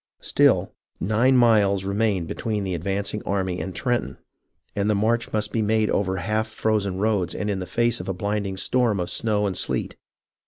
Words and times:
Still 0.23 0.73
nine 0.99 1.37
miles 1.37 1.83
remained 1.83 2.27
between 2.27 2.63
the 2.63 2.73
advancing 2.73 3.21
army 3.23 3.59
and 3.61 3.75
Trenton, 3.75 4.17
and 4.75 4.89
the 4.89 4.95
march 4.95 5.31
must 5.31 5.51
be 5.51 5.61
made 5.61 5.91
over 5.91 6.17
half 6.17 6.47
frozen 6.47 6.97
roads 6.97 7.35
and 7.35 7.51
in 7.51 7.59
the 7.59 7.67
face 7.67 7.99
of 7.99 8.09
a 8.09 8.13
blinding 8.15 8.57
storm 8.57 8.99
of 8.99 9.11
snow 9.11 9.45
and 9.45 9.55
sleet. 9.55 9.97